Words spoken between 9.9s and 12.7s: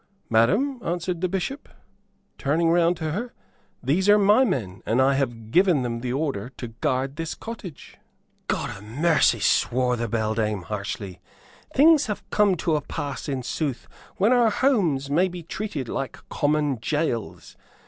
the beldame, harshly. "Things have come